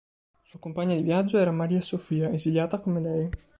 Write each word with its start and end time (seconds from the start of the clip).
Sua 0.41 0.57
compagna 0.57 0.95
di 0.95 1.03
viaggio 1.03 1.37
era 1.37 1.51
Maria 1.51 1.79
Sofia, 1.79 2.31
esiliata 2.31 2.79
come 2.79 3.01
lei. 3.01 3.29